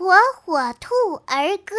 [0.00, 0.94] 火火兔
[1.26, 1.76] 儿歌。